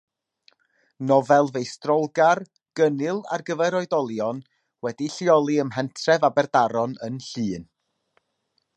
[1.09, 2.41] Nofel feistrolgar,
[2.81, 4.41] gynnil ar gyfer oedolion,
[4.87, 7.71] wedi'i lleoli ym mhentref Aberdaron yn Llŷn.